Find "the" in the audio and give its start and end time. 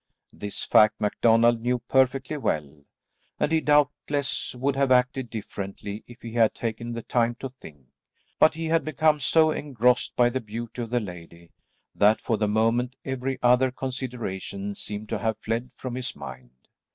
6.93-7.03, 10.31-10.41, 10.89-10.99, 12.35-12.47